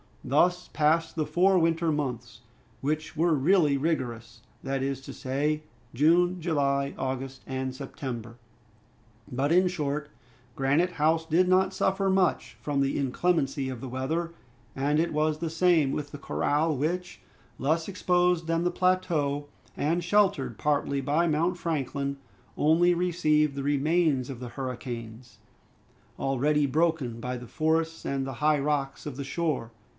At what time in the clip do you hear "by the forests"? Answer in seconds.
27.19-28.03